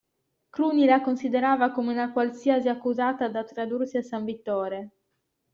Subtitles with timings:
[0.49, 4.89] Cruni la considerava come una qualsiasi accusata da tradursi a San Vittore.